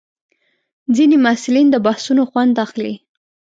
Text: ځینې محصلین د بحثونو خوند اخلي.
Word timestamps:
ځینې 0.95 1.15
محصلین 1.25 1.67
د 1.71 1.75
بحثونو 1.85 2.23
خوند 2.29 2.55
اخلي. 2.65 2.93